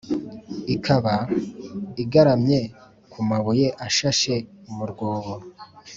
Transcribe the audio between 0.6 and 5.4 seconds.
ikaba igaramye ku mabuye ashashe mu rwobo.